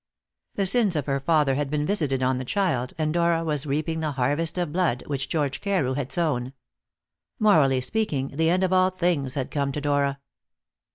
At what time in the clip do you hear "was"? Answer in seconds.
3.43-3.67